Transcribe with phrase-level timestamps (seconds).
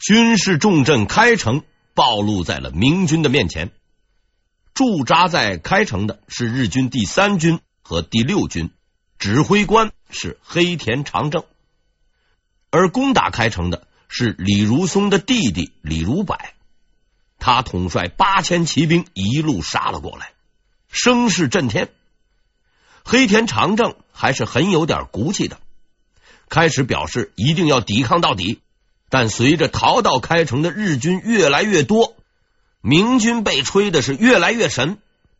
[0.00, 3.70] 军事重镇开城暴露在了明军的面前。
[4.72, 8.70] 驻扎在开城的是日军第三军和第六军，
[9.18, 11.44] 指挥官是黑田长政，
[12.70, 16.38] 而攻打开城的是李如松的弟弟李如柏，
[17.38, 20.32] 他统帅八千骑兵一路杀了过来，
[20.88, 21.90] 声势震天。
[23.04, 25.60] 黑田长政还是很有点骨气的，
[26.48, 28.60] 开始表示一定要抵抗到底。
[29.10, 32.16] 但随着逃到开城的日军越来越多，
[32.80, 34.96] 明军被吹的是越来越神。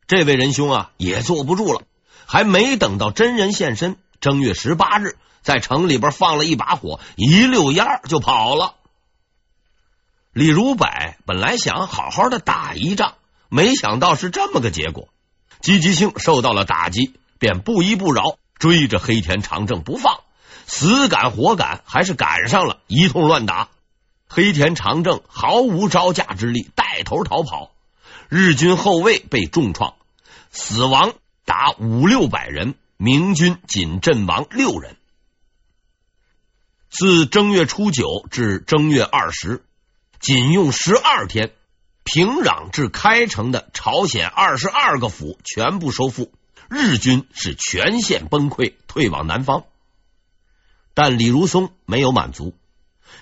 [0.07, 1.83] 这位仁兄啊，也坐不住了，
[2.27, 8.75] 还没等到真人现身，正月十八日在城里边放了一把火，一溜烟就跑了。
[10.35, 10.87] 李如柏
[11.25, 13.15] 本来想好好的打一仗，
[13.49, 15.09] 没想到是这么个结果，
[15.63, 17.15] 积极性受到了打击。
[17.39, 20.21] 便不依不饶，追着黑田长政不放，
[20.73, 23.71] 死赶活赶，还是赶上了，一通乱打。
[24.29, 27.73] 黑田长政毫无招架之力，带头逃跑。
[28.29, 29.97] 日军后卫被重创，
[30.53, 34.97] 死亡达五六百人，明军仅阵亡六人。
[36.89, 39.65] 自正月初九至正月二十，
[40.21, 41.51] 仅用十二天，
[42.05, 46.33] 平壤至开城的朝鲜二十二个府全部收复。
[46.69, 49.65] 日军是全线崩溃，退往南方。
[50.95, 52.55] 但李如松没有满足，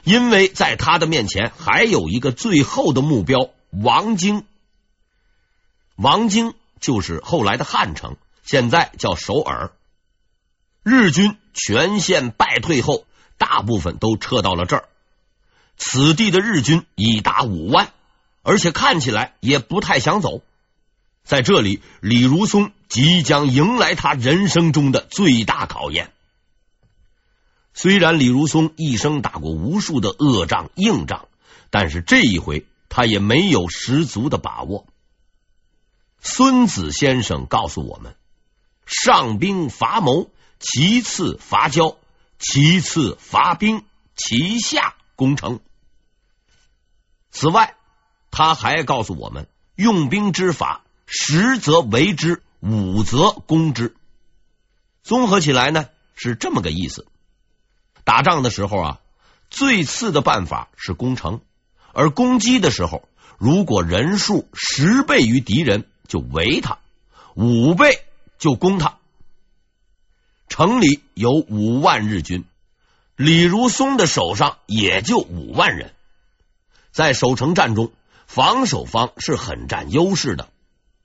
[0.04, 4.44] 因为在他的面前还有一个最后的目标——王京。
[5.96, 9.72] 王京就是后来的汉城，现在叫首尔。
[10.82, 13.04] 日军全线败退后，
[13.36, 14.88] 大部分都撤到了这儿。
[15.76, 17.92] 此地的日军已达五万，
[18.42, 20.42] 而且看起来也不太想走。
[21.24, 26.10] 在这里，李如松即将迎来他人生中的最大考验。
[27.80, 31.28] 虽然李如松一生打过无数的恶仗、硬仗，
[31.70, 34.84] 但是这一回他也没有十足的把握。
[36.20, 38.16] 孙子先生告诉我们：
[38.84, 41.96] 上兵伐谋，其次伐交，
[42.40, 43.84] 其次伐兵，
[44.16, 45.60] 其下攻城。
[47.30, 47.76] 此外，
[48.32, 49.46] 他还告诉我们
[49.76, 50.82] 用兵之法。
[51.06, 53.94] 十则围之，五则攻之。
[55.04, 57.06] 综合起来呢，是这么个意思。
[58.08, 59.00] 打仗的时候啊，
[59.50, 61.40] 最次的办法是攻城；
[61.92, 66.78] 而攻击的时候，如果人数十倍于敌人，就围他；
[67.34, 68.02] 五倍
[68.38, 68.96] 就攻他。
[70.48, 72.46] 城里有五万日军，
[73.14, 75.92] 李如松的手上也就五万人。
[76.90, 77.92] 在守城战中，
[78.26, 80.48] 防守方是很占优势的。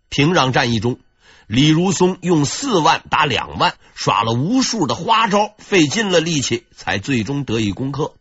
[0.07, 1.01] 平壤战役中，
[1.47, 8.13] 李如松用四万打两万，耍了无数的花招，费尽了力气，才最终得以攻克。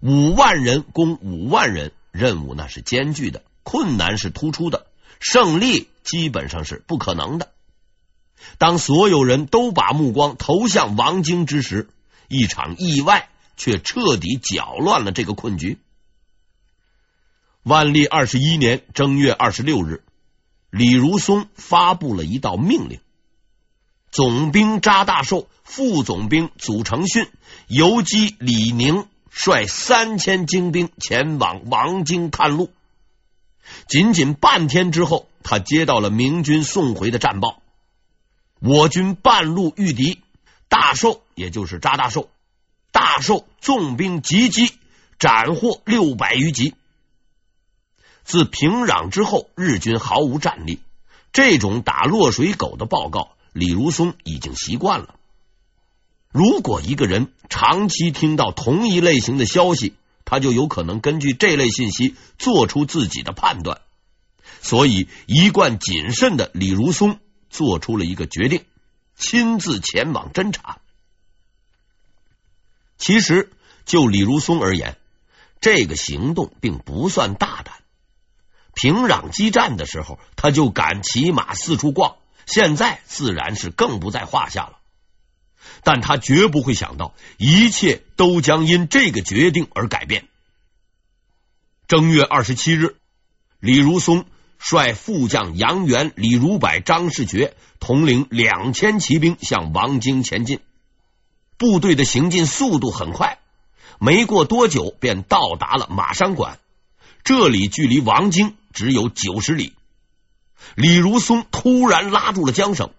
[0.00, 4.86] 五万人攻五万人，任务那是艰巨的，困难是突出的，
[5.18, 7.52] 胜利基本上是不可能的。
[8.58, 11.88] 当所有人都把目光投向王京之时，
[12.28, 15.78] 一场意外却彻底搅乱了这个困局。
[17.62, 20.04] 万历二十一年正月二十六日。
[20.76, 23.00] 李如松发布了一道命令：
[24.10, 27.30] 总兵查大寿、副总兵祖承训、
[27.66, 32.70] 游击李宁率三千精兵前往王京探路。
[33.88, 37.62] 仅仅半天之后，他接到了明军送回的战报：
[38.60, 40.20] 我军半路遇敌，
[40.68, 42.28] 大寿也就是查大寿，
[42.92, 44.74] 大寿纵兵急击，
[45.18, 46.74] 斩获六百余级。
[48.26, 50.80] 自平壤之后，日军毫无战力。
[51.32, 55.14] 这种打落水狗的报告，李如松已经习惯了。
[56.32, 59.94] 如果一个人长期听到同一类型的消息，
[60.24, 63.80] 他就有可能根据这类信息做出自己的判断。
[64.60, 68.64] 所以，一贯谨慎的李如松做出了一个决定，
[69.16, 70.78] 亲自前往侦查。
[72.98, 73.52] 其实，
[73.84, 74.98] 就李如松而言，
[75.60, 77.76] 这个行动并不算大胆。
[78.76, 84.76] 平壤激战的时候，他就敢骑马四处逛，现在自然是更不在话下了。
[85.82, 90.28] 但他绝不会想到，一切都将因这个决定而改变。
[91.88, 92.96] 正月二十七日，
[93.60, 94.26] 李如松
[94.58, 100.60] 率副将杨元、李如柏、张世觉统领两千骑兵向王京前进，
[101.56, 103.38] 部队的行进速度很快，
[103.98, 106.58] 没过多久便到达了马山馆。
[107.24, 108.54] 这里距离王京。
[108.76, 109.72] 只有九十里，
[110.74, 112.92] 李如松突然拉住了缰绳。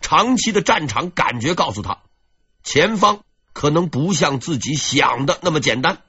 [0.00, 2.00] 长期的战场感觉告诉他，
[2.64, 6.00] 前方可能不像自己想的那么简单。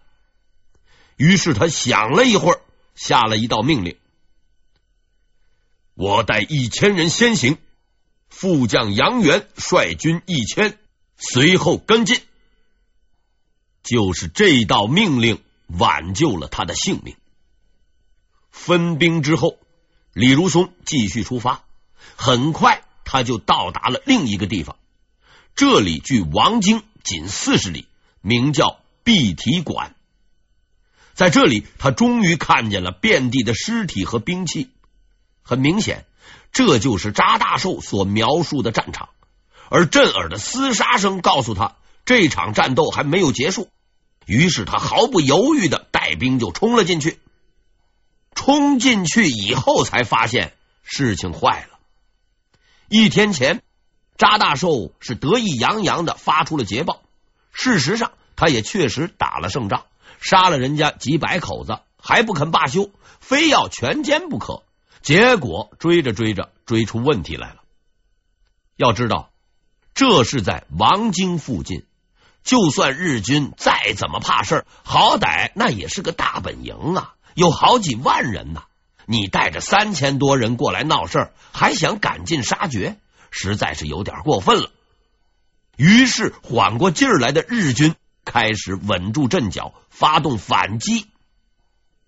[1.17, 2.61] 于是他想了一会儿，
[2.95, 3.97] 下了一道命令
[5.93, 7.57] ：“我带一千人先行，
[8.29, 10.77] 副将杨元率军一千，
[11.17, 12.21] 随后跟进。”
[13.83, 17.17] 就是这道命令挽救了他的性命。
[18.59, 19.57] 分兵之后，
[20.11, 21.63] 李如松继续出发，
[22.17, 24.75] 很快他就到达了另一个地方。
[25.55, 27.87] 这里距王京仅四十里，
[28.19, 29.95] 名叫碧提馆。
[31.13, 34.69] 在这里，他终于看见了遍地的尸体和兵器。
[35.41, 36.05] 很明显，
[36.51, 39.07] 这就是查大寿所描述的战场。
[39.69, 43.69] 而震耳的厮杀声告诉他，这场战斗还没有结束。
[44.25, 47.19] 于是他毫不犹豫的带兵就冲了进去。
[48.35, 50.53] 冲进去以后，才发现
[50.83, 51.79] 事情坏了。
[52.87, 53.61] 一天前，
[54.17, 57.01] 查大寿是得意洋洋的发出了捷报，
[57.51, 59.85] 事实上他也确实打了胜仗。
[60.21, 62.91] 杀了人家几百口子，还不肯罢休，
[63.21, 64.63] 非要全歼不可。
[65.01, 67.61] 结果追着追着，追出问题来了。
[68.75, 69.31] 要知道，
[69.93, 71.85] 这是在王京附近，
[72.43, 78.63] 就算日军再怎么怕事儿，好歹那也是个大本营啊，有好几万人呢。
[79.05, 82.97] 你带着三千多人过来闹事儿，还想赶尽杀绝，
[83.31, 84.71] 实在是有点过分了。
[85.77, 87.95] 于是缓过劲儿来的日军。
[88.25, 91.07] 开始稳住阵脚，发动反击。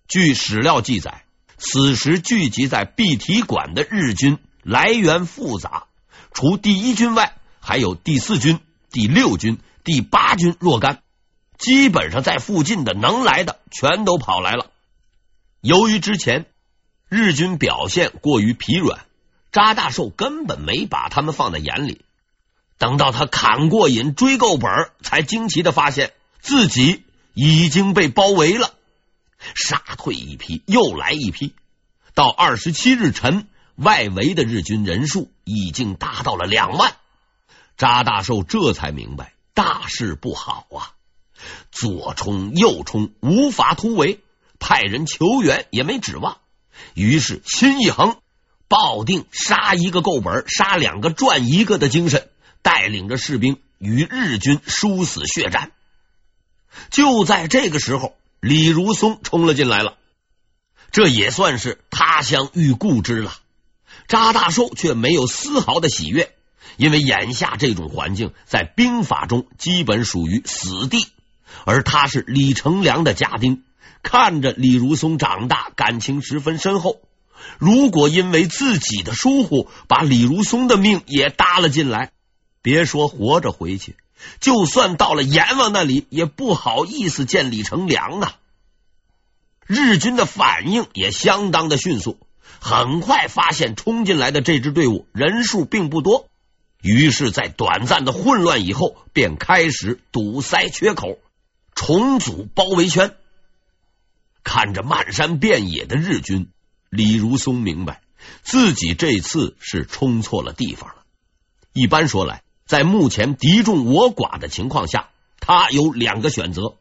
[0.06, 1.24] 据史料记载，
[1.58, 5.86] 此时聚集在碧提馆的日军来源复杂，
[6.32, 8.60] 除第一军外，还有第四军、
[8.92, 11.02] 第六军、第八军若干。
[11.58, 14.70] 基本上在附近的能来的全都跑来了。
[15.62, 16.46] 由于之前
[17.08, 19.06] 日军表现过于疲软，
[19.52, 22.04] 扎大寿根本没把他们放在眼里。
[22.78, 28.74] 等到他砍过瘾、追够本，才惊奇的发现自己已经被包围了。
[29.54, 31.54] 杀退一批，又来一批，
[32.12, 36.96] 到二十七日晨，外围的日军人数已经达到了两万。
[37.76, 40.90] 扎大寿这才明白大事不好啊！
[41.70, 44.21] 左冲右冲，无法突围，
[44.62, 46.38] 派人求援也没指望。
[46.94, 48.16] 于是心一横，
[48.68, 52.30] 抱定杀一个够本，杀两个赚一个的精神。
[52.62, 55.72] 带领着士兵与日军殊死血战，
[56.92, 59.98] 就在这个时候，李如松冲了进来了。
[60.92, 63.34] 这也算是他乡遇故知了。
[64.06, 66.32] 查大寿却没有丝毫的喜悦，
[66.76, 71.08] 因为眼下这种环境在兵法中基本属于死地，
[71.64, 73.64] 而他是李成梁的家丁，
[74.02, 77.00] 看着李如松长大，感情十分深厚。
[77.58, 82.10] 如果因为自己的疏忽，把李如松的命也搭了进来。
[82.62, 83.96] 别说活着回去，
[84.40, 88.36] 就算到了阎王那里，也不好意思见李成梁啊。
[89.66, 92.18] 日军的反应也相当的迅速，
[92.60, 96.28] 很快发现冲进来的这支队伍人数并不多，
[96.82, 101.18] 于是，在短暂的混乱以后，便开始堵塞缺口，
[101.74, 103.16] 重组包围圈。
[104.44, 106.50] 看着漫山遍野的日军，
[106.90, 108.02] 李如松明白
[108.42, 110.96] 自己这次是冲错了地方了。
[111.72, 115.08] 一般说来，在目前敌众我寡的情况下，
[115.40, 116.76] 他有两个选择：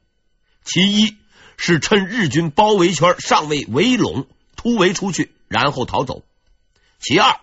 [0.63, 1.17] 其一
[1.57, 6.23] 是趁日军包围圈尚未围拢，突围出去，然后逃走；
[6.99, 7.39] 其二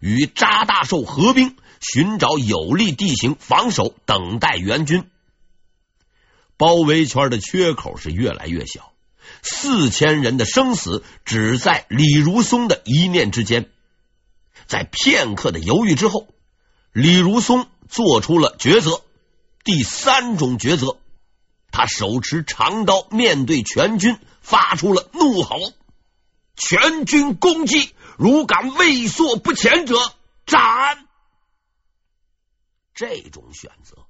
[0.00, 5.08] 与扎大寿合兵，寻找有利地形防守，等待援军。
[6.56, 8.92] 包围圈的缺口是越来越小，
[9.42, 13.70] 四千人的生死只在李如松的一念之间。
[14.66, 16.28] 在片刻的犹豫之后，
[16.92, 17.68] 李如松。
[17.90, 19.02] 做出了抉择，
[19.64, 20.98] 第三种抉择，
[21.70, 25.56] 他手持长刀，面对全军，发出了怒吼
[26.54, 27.94] ：“全军攻击！
[28.18, 29.96] 如敢畏缩不前者，
[30.44, 31.08] 斩！”
[32.92, 34.04] 这种选择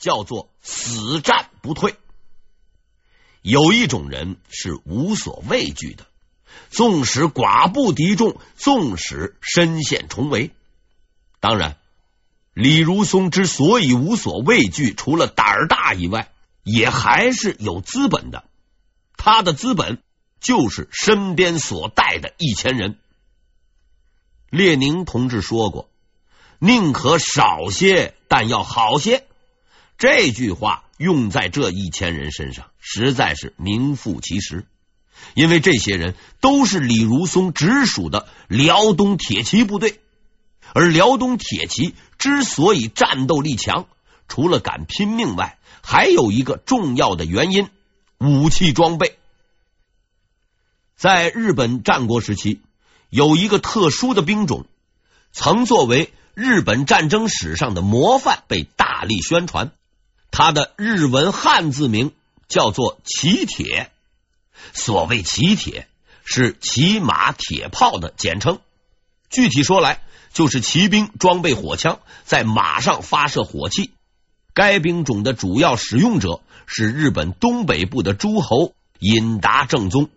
[0.00, 1.94] 叫做死战不退。
[3.42, 6.06] 有一种人是无所畏惧的，
[6.70, 10.50] 纵使寡不敌众，纵使身陷重围，
[11.40, 11.76] 当然。
[12.54, 16.30] 李如松之所以无所畏惧，除了胆儿大以外，
[16.62, 18.44] 也还是有资本的。
[19.16, 20.02] 他的资本
[20.38, 22.98] 就是身边所带的一千人。
[24.50, 25.88] 列宁同志说过
[26.60, 29.26] ：“宁可少些，但要好些。”
[29.96, 34.64] 这句话用在这一千人身上，实在是名副其实。
[35.34, 39.98] 因为这些人都是李如松直属的辽东铁骑部队。
[40.74, 43.86] 而辽东铁骑之所以战斗力强，
[44.26, 47.68] 除了敢拼命外，还有一个重要的原因：
[48.18, 49.18] 武器装备。
[50.96, 52.60] 在日本战国时期，
[53.10, 54.64] 有一个特殊的兵种，
[55.32, 59.72] 曾作为日本战争史上的模范被大力宣传。
[60.32, 62.12] 他的日文汉字名
[62.48, 63.92] 叫做骑铁。
[64.72, 65.86] 所谓骑铁，
[66.24, 68.58] 是骑马铁炮的简称。
[69.30, 73.92] 具体说来，就是骑兵装备火枪，在马上发射火器。
[74.54, 80.10] 该兵种的主要使用者是日本东北部的诸侯引达正宗。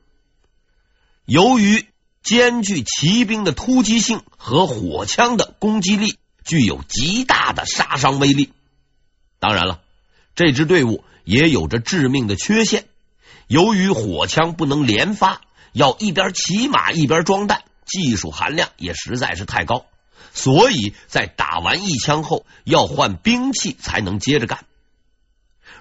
[1.26, 1.88] 由于
[2.22, 8.52] 兼具骑兵的突击性和火枪的攻击力，具有极大的杀伤威力。
[9.40, 9.82] 当然了，
[10.36, 12.86] 这支队伍也有着致命的缺陷。
[13.48, 19.86] 由于火枪不能连发，要一边骑马一边装弹，技术含量也实在是太高，
[20.34, 24.66] 所以在打完一枪后要换兵器才能接着干。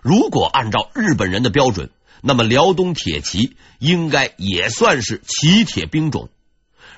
[0.02, 6.28] 如果按照日本人的标准，那么辽东铁骑应该也算是骑铁兵种，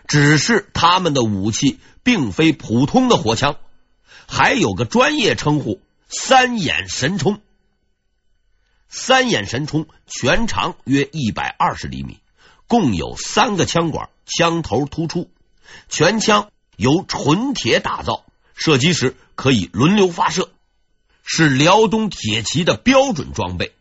[0.06, 3.56] 只是他们的武器并非普通的火枪，
[4.26, 7.40] 还有个专业称呼“三眼神冲”。
[8.88, 12.21] 三眼神冲全长约一百二十厘米，
[12.66, 15.31] 共有三个枪管，枪头突出，
[15.88, 18.25] 全枪由纯铁打造，
[18.55, 20.50] 射击时可以轮流发射，
[21.23, 23.73] 是辽东铁骑的标准装备。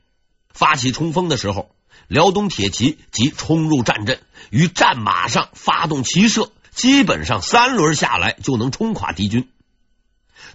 [0.53, 1.75] 发起冲锋的时候，
[2.07, 9.49] 辽东铁骑即冲入战阵，于战马上发动骑射，基本上三轮下来就能冲垮敌军。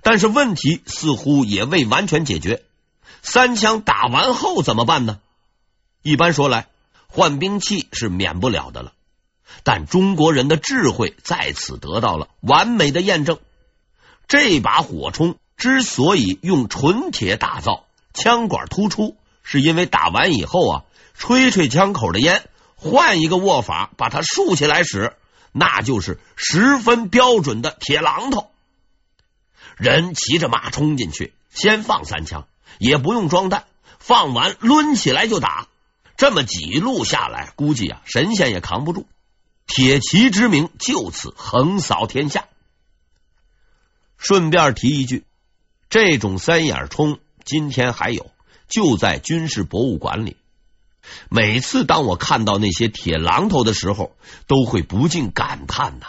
[0.03, 2.63] 但是问题似乎也未完全解决，
[3.23, 5.21] 三枪打完后怎么办呢？
[6.03, 6.69] 一般说来，
[7.09, 8.93] 换兵器是免不了的了。
[9.63, 13.39] 但中国人的智慧在此得到了完美的验证。
[14.29, 17.85] 这把火冲之所以用纯铁打造，
[18.15, 19.17] 枪管突出。
[19.43, 20.85] 是因为打完以后啊，
[21.15, 25.17] 吹吹枪口的烟，换一个握法，把它竖起来使，
[25.51, 28.51] 那就是十分标准的铁榔头。
[29.77, 32.47] 人骑着马冲进去，先放三枪，
[32.79, 33.65] 也不用装弹，
[33.99, 35.69] 放完抡起来就打。
[36.17, 39.07] 这么几路下来，估计啊，神仙也扛不住。
[39.67, 42.47] 铁骑之名就此横扫天下。
[44.19, 45.25] 顺便提一句，
[45.89, 48.31] 这种三眼冲今天还有。
[48.69, 50.37] 就在军事博物馆里，
[51.29, 54.15] 每次当我看到那些铁榔头的时候，
[54.47, 56.07] 都会不禁感叹呐：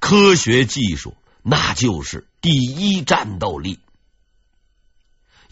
[0.00, 3.80] 科学技术那就是第一战斗力。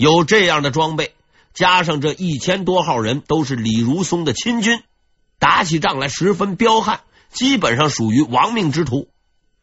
[0.03, 1.15] 有这样的装备，
[1.55, 4.83] 加上这一千多号人都是李如松的亲军，
[5.39, 9.09] 打起仗来十分彪悍，基本上属于亡命之徒。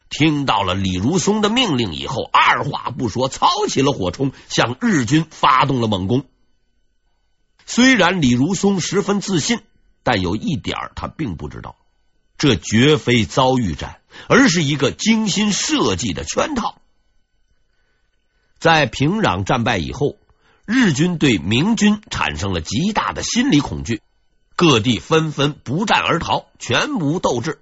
[0.08, 6.24] 听到了李如松的命令以后，二话不说，操起了火冲，向日军发动了猛攻。
[7.66, 9.60] 虽然李如松十分自信，
[10.02, 11.76] 但有一点他并不知道，
[12.38, 16.80] 这绝非遭遇战，而是一个精心设计的圈套。
[18.58, 20.16] 在平壤战败以后，
[20.72, 24.02] 日军对明军产生了极大的心理恐惧，
[24.54, 27.58] 各地纷纷不战而逃，全无斗志。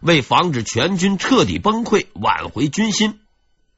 [0.00, 3.20] 为防止全军彻底崩溃，挽回军心，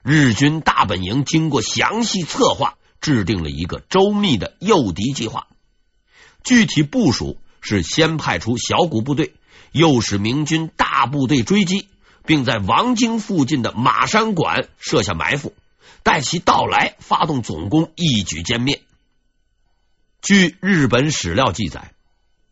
[0.04, 5.48] 日军大本营经过详细策划，制定了一个周密的诱敌计划。
[6.44, 9.34] 具体部署是先派出小股部队，
[9.72, 11.88] 诱使明军大部队追击，
[12.24, 15.54] 并在王京附近的马山馆设下埋伏，
[16.02, 18.82] 待其到来发动总攻，一举歼灭。
[20.22, 21.92] 据日本史料记载，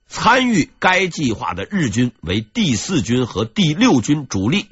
[0.08, 4.66] 参与该计划的日军为第四军和第六军主力，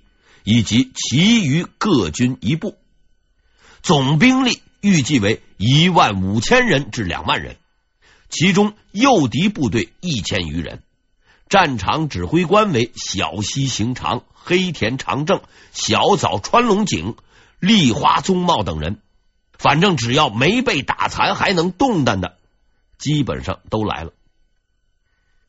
[0.44, 2.76] 以及其余各军一部，
[3.82, 7.56] 总兵力预计为一万五千人至两万人。
[8.28, 10.82] 其中诱敌部队一千余人，
[11.48, 15.42] 战场指挥官为小西行长、黑田长政、
[15.72, 17.14] 小早川隆景、
[17.58, 19.00] 立花宗茂等人。
[19.58, 22.36] 反正只要没被打残还能动弹的，
[22.98, 24.12] 基本上都来了。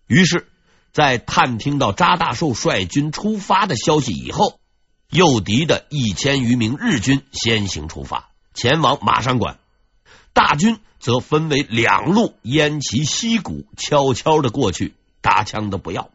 [0.07, 0.47] 于是，
[0.93, 4.61] 在探听到扎大寿率军出发的消息以后，
[5.09, 9.59] 诱敌的一千余名日军先行出发，前往马山馆。
[10.31, 16.09] 大军则分为两路，偃旗息鼓，悄悄的过去，打枪的不要。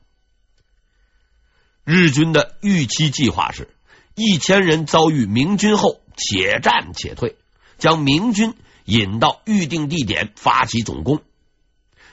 [1.85, 3.69] 日军的预期计划是：
[4.15, 7.37] 一千人遭遇明军后，且战且退，
[7.79, 8.55] 将明军
[8.85, 11.23] 引到预定地点，发起总攻。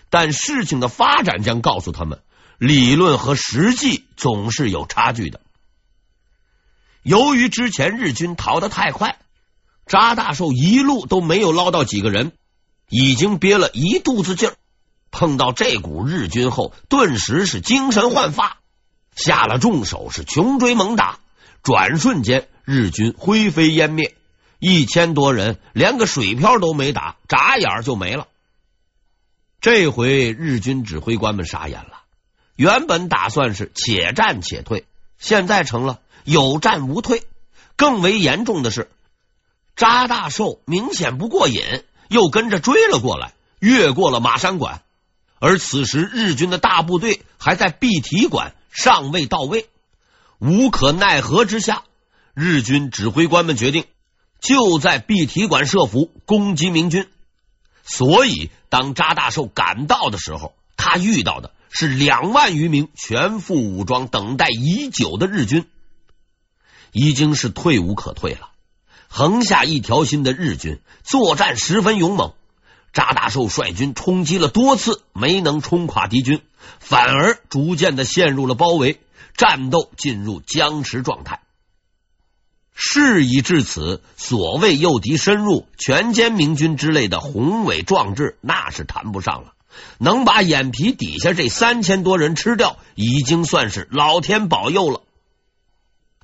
[0.09, 2.21] 但事情的发展将告诉他们，
[2.57, 5.41] 理论和实际总是有差距的。
[7.03, 9.17] 由于之前日军逃得太快。
[9.91, 12.33] 查大寿一路都没有捞到几个人，
[12.89, 14.55] 已经憋了一肚子劲儿，
[15.09, 18.59] 碰到这股日军后，顿时是精神焕发，
[19.15, 21.17] 下了重手，是穷追猛打，
[21.63, 24.15] 转瞬间日军灰飞烟灭，
[24.59, 28.27] 一千多人连个水漂都没打，眨眼就没了。
[29.61, 32.03] 这回日军指挥官们傻眼了，
[32.55, 34.85] 原本打算是且战且退，
[35.17, 37.23] 现在成了有战无退。
[37.75, 38.89] 更为严重的是，
[39.75, 41.61] 扎大寿明显不过瘾，
[42.09, 44.81] 又跟着追了过来，越过了马山关。
[45.39, 49.69] 而此时日军的大部队还在碧提馆，尚未到位。
[50.39, 51.83] 无可奈何之下，
[52.33, 53.85] 日军指挥官们决定
[54.39, 57.07] 就在碧提馆设伏攻击明军。
[57.83, 65.65] 所以，当查大寿赶到的时候，他遇到的是两万余名全副武装、等待已久的日军，
[66.93, 68.51] 已经是退无可退了。
[69.09, 72.33] 横下一条心的日军作战十分勇猛。
[72.91, 76.41] 查大寿率军冲击了多次，没能冲垮敌军，
[76.79, 78.99] 反而逐渐的陷入了包围，
[79.39, 81.39] 战斗进入僵持状态。
[82.75, 89.53] 事已至此，所谓诱敌深入、全歼明军之类的宏伟壮志，那是谈不上了。
[89.97, 95.03] 能把眼皮底下这三千多人吃掉，已经算是老天保佑了。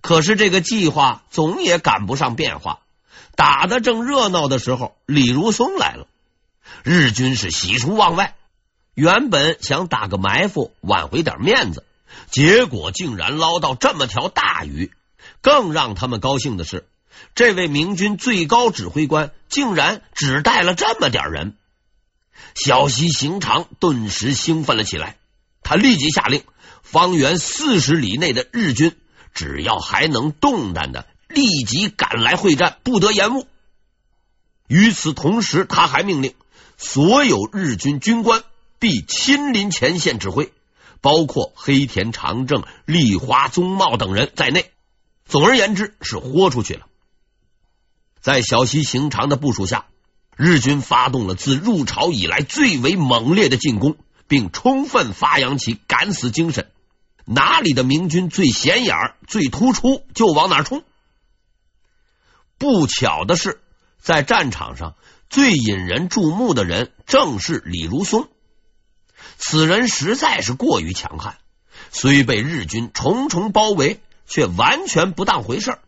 [0.02, 2.82] 可是这个计划总也赶不上变化。
[3.38, 6.06] 打的正热闹的时候，李如松来了。
[6.84, 8.36] 日军是喜出望外，
[8.94, 11.86] 原本想打个埋伏挽回点面子，
[12.32, 14.92] 结果竟然捞到这么条大鱼。
[15.42, 16.88] 更让他们高兴的是，
[17.36, 21.56] 这位明军最高指挥官竟然只带了这么点人。
[22.56, 25.18] 小西行长顿时兴奋了起来，
[25.62, 26.44] 他立即下令，
[26.82, 28.96] 方圆四十里内的日军，
[29.34, 33.48] 只要还能动弹的，立即赶来会战，不得延误。
[34.68, 36.34] 与此同时，他还命令。
[36.78, 38.44] 所有日军军官
[38.80, 40.52] 必亲临前线指挥，
[41.06, 44.72] 包括黑田长政、立花宗茂等人在内。
[45.24, 46.88] 总而言之，是豁出去了。
[48.22, 49.86] 在小西行长的部署下，
[50.36, 56.72] 日军发动了自入朝以来最为猛烈的进攻，并充分发扬起敢死精神。
[57.24, 60.82] 哪里的明军最显眼、最突出，就往哪冲。
[62.58, 63.62] 不巧的是，
[64.02, 64.96] 在战场上。
[65.30, 68.28] 最引人注目的人正是李如松，
[69.38, 71.38] 此人实在是过于强悍，
[71.92, 75.80] 虽被日军重重包围，却完全不当回事儿，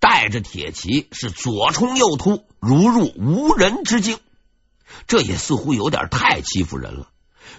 [0.00, 4.18] 带着铁骑是左冲右突，如入无人之境。
[5.06, 7.08] 这也似乎有点太欺负人了。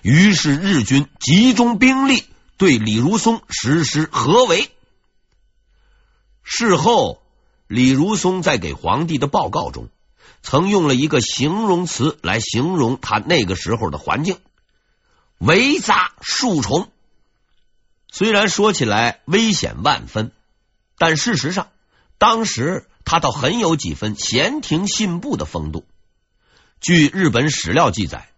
[0.02, 2.24] 于是日军集中兵力
[2.58, 4.70] 对李如松实施合围。
[6.44, 7.22] 事后，
[7.68, 9.90] 李如松在给皇帝的报告中。
[10.44, 14.38] 曾用了一个形容词来形容他那个时候的环境：
[15.38, 16.90] 围扎数重。
[18.12, 20.32] 虽然说起来危险万分，
[20.98, 21.70] 但事实上，
[22.18, 25.86] 当时他倒很有几分闲庭信步的风度。
[26.82, 28.30] 据日本史料记载，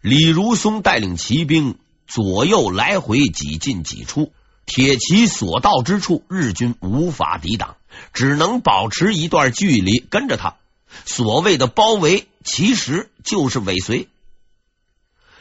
[0.00, 4.32] 李如松带领骑兵左右来回几进几出，
[4.64, 7.76] 铁骑所到之处，日军无法抵挡，
[8.12, 10.56] 只能保持一段距离跟着他。
[11.04, 14.08] 所谓的包围，其实就是尾随。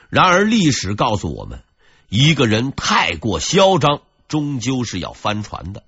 [0.09, 1.63] 然而，历史告诉我们，
[2.09, 5.83] 一个人太过嚣张，终究是要翻船的。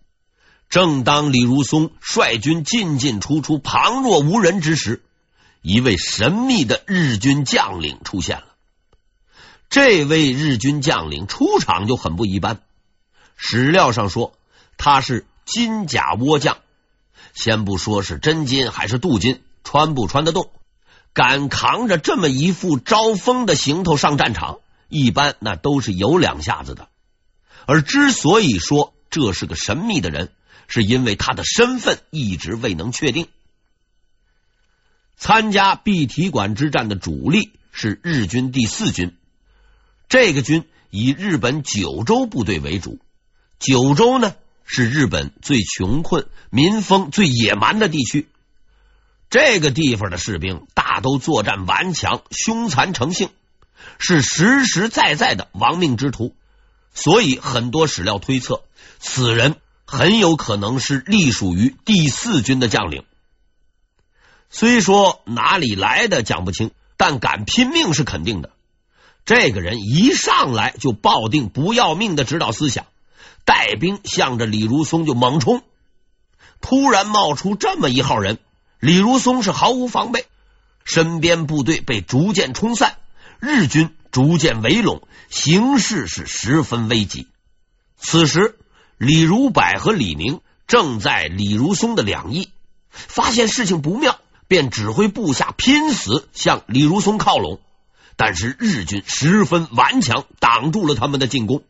[0.70, 5.02] 正当李如松率军进进出出，旁若无人之时，
[5.62, 8.46] 一位神秘的日军将领出现了。
[9.70, 12.62] 这位日军将领出场就很不一般，
[13.36, 14.34] 史料上说
[14.78, 16.58] 他是金甲倭将，
[17.34, 19.42] 先不说是真金还是镀金。
[19.62, 20.50] 穿不穿得动？
[21.14, 26.88] 敢扛着这么一副招风的行头上战场，一般那都是有两下子的。
[27.66, 30.32] 而之所以说这是个神秘的人，
[30.68, 33.28] 是因为他的身份一直未能确定。
[35.18, 39.14] 参加碧提馆之战的主力是日军第四军，
[40.08, 43.00] 这个军以日本九州部队为主。
[43.60, 48.28] 九州呢，是日本最穷困、民风最野蛮的地区。
[49.30, 53.30] 这个地方的士兵大都作战顽强、凶残成性，
[54.00, 56.36] 是实实在在的亡命之徒。
[56.96, 58.64] 所以很多史料推测，
[58.98, 63.04] 此人很有可能是隶属于第四军的将领。
[64.50, 68.50] 虽说哪里来的讲不清，但敢拼命是肯定的。
[69.26, 72.88] 这个人一上来就抱定不要命的指导思想，
[73.46, 75.62] 带兵向着李如松就猛冲。
[76.62, 78.40] 突然冒出这么一号人。
[78.80, 80.26] 李如松是毫无防备，
[80.86, 82.98] 身边部队被逐渐冲散，
[83.40, 87.28] 日军逐渐围拢，形势是十分危急。
[87.98, 88.58] 此时，
[88.98, 92.50] 李如柏和李明正在李如松的两翼，
[92.90, 97.60] 发现事情不妙，便指挥部下拼死向李如松靠拢。
[98.16, 101.64] 但是日军十分顽强，挡住了他们的进攻。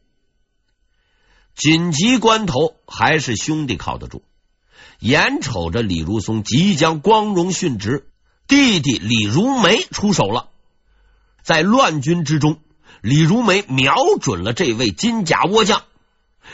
[1.55, 4.23] 紧急关头，还是兄弟靠得住。
[4.99, 8.07] 眼瞅着李如松即将光荣殉职，
[8.47, 10.49] 弟弟李如梅出手了。
[11.41, 12.59] 在乱军之中，
[13.01, 15.83] 李如梅瞄准了这位金甲倭将，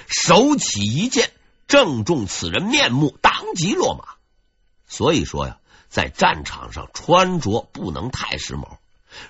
[0.08, 1.32] 手起一剑，
[1.68, 4.16] 正中此人面目，当即落马。
[4.88, 5.58] 所以说呀，
[5.90, 8.78] 在战场上穿着不能太时髦。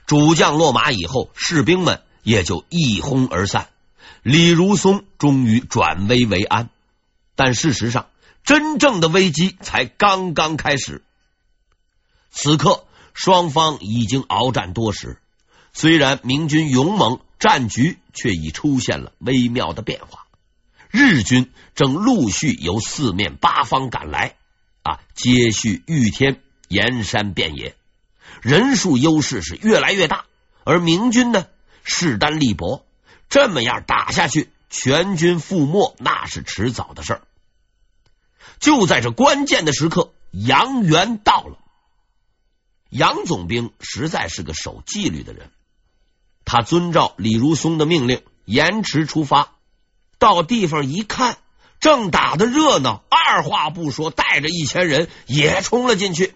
[0.05, 3.69] 主将落马以后，士兵们也就一哄而散。
[4.21, 6.69] 李如松终于转危为安，
[7.36, 8.08] 但事实上，
[8.45, 11.03] 真正的危机才刚刚开始。
[12.29, 15.19] 此刻，双方已经鏖战多时，
[15.73, 20.27] 虽然明军勇猛，战局却已出现了微妙的变化。
[20.91, 24.36] 日军正陆续由四面八方赶来，
[24.84, 27.75] 啊，接续御天，沿山遍野。
[28.41, 30.25] 人数优势是越来越大，
[30.63, 31.47] 而明军呢，
[31.84, 32.86] 势单力薄，
[33.27, 37.21] 这么样打下去，全军覆没那是迟早的事儿。
[38.60, 41.58] 就在这关键的时刻，杨元到了。
[42.89, 45.49] 杨总兵实在是个守纪律的人，
[46.45, 49.51] 他遵照李如松的命令，延迟出发。
[50.17, 51.38] 到地方一看，
[51.81, 56.36] 正打得热闹，二话不说，带着一千人也冲了进去。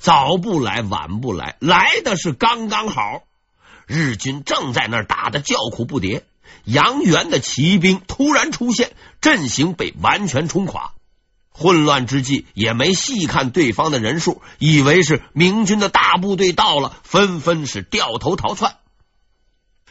[0.00, 3.22] 早不来，晚不来，来的是刚刚好。
[3.86, 6.22] 日军正在那儿打得叫苦不迭，
[6.64, 10.94] 杨元的骑兵突然出现，阵型被完全冲垮。
[11.54, 18.76] 混乱之际，也没细看对方的人数，以为是明军的大部队到了，纷纷是掉头逃窜。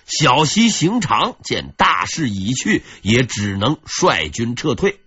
[0.06, 5.00] 小西行长见大势已去，也只能率军撤退。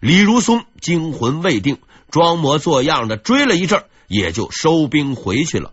[0.00, 3.84] 李如松惊魂未定，装模作样的追了一阵。
[4.06, 5.72] 也就收兵回去了。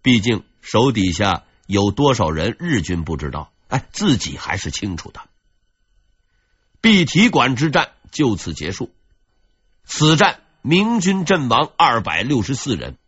[0.00, 5.20] 毕竟手底下有多少人，日军不知道，哎，自己还是清楚的。
[6.80, 8.90] 碧提馆之战就此结束。
[9.90, 12.98] 此战明军阵亡二百六十四人，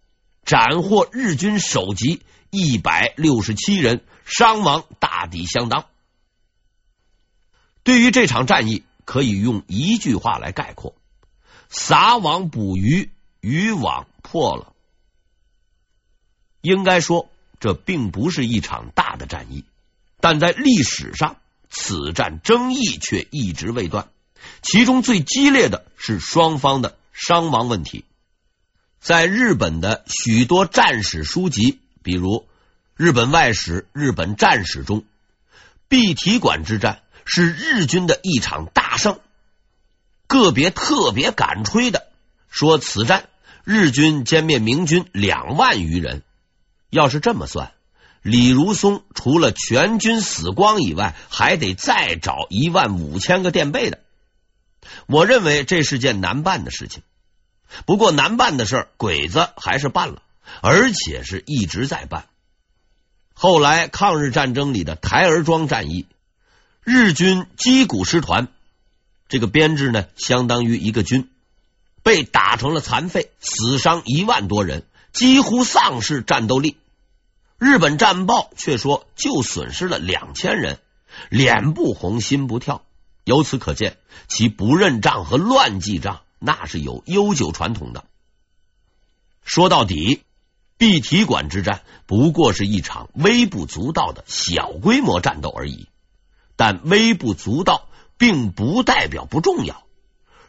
[0.44, 5.84] 斩获日军首级一百六十七人，伤亡大抵相当。
[7.82, 10.94] 对于这场战役，可以用一句话来概括：
[11.68, 14.72] 撒网捕鱼，渔网破了。
[16.62, 17.28] 应该说，
[17.60, 19.64] 这并不是一场大的战役，
[20.18, 21.36] 但在历史上，
[21.68, 24.08] 此战争议却一直未断。
[24.62, 28.04] 其中最激烈的是双方的伤亡问题。
[29.00, 32.28] 在日本的许多战史书籍，比如
[32.96, 35.04] 《日本外史》《日本战史》中，
[35.88, 39.18] 碧提馆之战是日军的一场大胜。
[40.26, 42.08] 个别特别敢吹的
[42.50, 43.30] 说，此战
[43.64, 46.22] 日军歼灭明军两万余人。
[46.90, 47.72] 要是这么算，
[48.20, 54.00] 李如松除了全军死光以外，还得再找一万五千个垫背的。
[55.06, 57.02] 我认为这是件难办的事情。
[57.86, 60.22] 不过难办的事儿，鬼子还是办了，
[60.60, 62.26] 而且是一直在办。
[63.32, 66.06] 后来抗日战争里的台儿庄战役，
[66.84, 68.48] 日军击鼓师团
[69.28, 71.30] 这个编制呢，相当于一个军，
[72.02, 74.84] 被打成了残废，死伤一万多人。
[75.12, 76.76] 几乎丧失战斗力，
[77.58, 80.78] 日本战报却说就损失了两千人，
[81.28, 82.84] 脸不红心不跳。
[83.24, 83.96] 由此可见，
[84.28, 88.04] 其不认账和乱记账那是有悠久传统的。
[89.44, 90.22] 说到底，
[90.76, 95.88] 碧提馆之战不过是一场微不足道的小规模战斗而已，
[96.56, 99.84] 但微不足道并不代表不重要。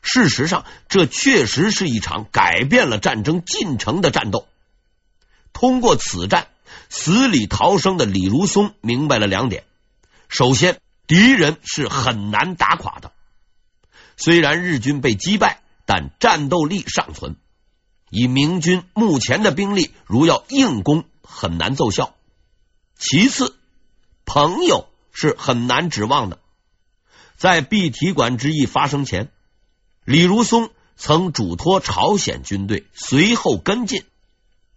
[0.02, 4.48] 事实上，这确实是一场改变了战争进程的战斗。
[5.54, 6.48] 通过此战，
[6.90, 9.64] 死里逃生的李如松明白了两点：
[10.28, 10.80] 首先，
[11.12, 13.12] 敌人是很难打垮的；
[14.16, 17.36] 虽然日军被击败，但战斗力尚存。
[18.10, 22.16] 以明军目前的兵力，如要硬攻，很难奏效。
[22.96, 23.58] 其次，
[24.24, 26.40] 朋友是很难指望的。
[27.36, 29.30] 在碧提馆之役发生前，
[30.06, 34.06] 李如松曾嘱托朝鲜军队随后跟进。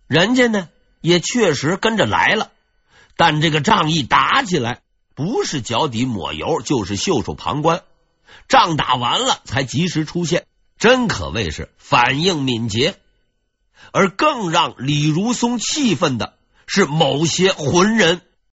[0.08, 0.68] 人家呢
[1.00, 2.50] 也确实跟着来了，
[3.16, 4.80] 但这个仗一打起来，
[5.14, 7.82] 不是脚底抹油，就是袖手旁观。
[8.48, 10.46] 仗打完了才及时出现，
[10.78, 12.96] 真可谓是反应敏捷。
[13.92, 16.34] 而更让李如松气愤的
[16.66, 18.22] 是，某些浑人